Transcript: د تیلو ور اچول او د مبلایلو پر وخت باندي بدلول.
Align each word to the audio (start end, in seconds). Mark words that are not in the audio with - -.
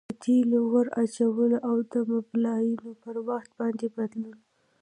د 0.09 0.11
تیلو 0.23 0.61
ور 0.73 0.87
اچول 1.03 1.51
او 1.69 1.75
د 1.93 1.95
مبلایلو 2.13 2.89
پر 3.03 3.15
وخت 3.27 3.51
باندي 3.59 3.87
بدلول. 3.97 4.39